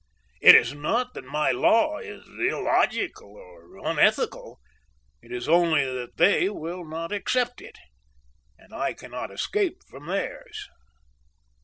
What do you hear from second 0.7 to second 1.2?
not